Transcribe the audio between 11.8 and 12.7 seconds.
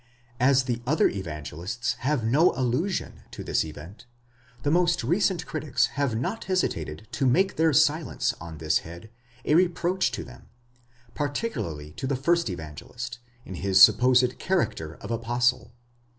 to the first